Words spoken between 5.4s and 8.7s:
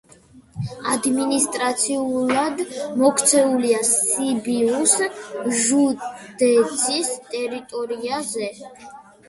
ჟუდეცის ტერიტორიაზე.